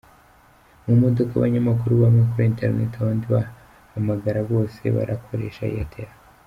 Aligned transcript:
Mu 0.85 0.93
modoka, 1.01 1.31
abanyamakuru 1.35 1.93
bamwe 2.03 2.21
kuri 2.31 2.43
internet 2.51 2.91
abandi 2.95 3.25
bahamagara 3.35 4.39
bose 4.51 4.81
barakoresha 4.95 5.63
Airtel. 5.73 6.09